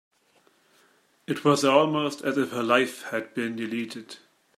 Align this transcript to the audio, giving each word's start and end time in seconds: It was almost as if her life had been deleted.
It 1.27 1.45
was 1.45 1.63
almost 1.63 2.23
as 2.23 2.35
if 2.35 2.49
her 2.49 2.63
life 2.63 3.03
had 3.11 3.35
been 3.35 3.55
deleted. 3.55 4.17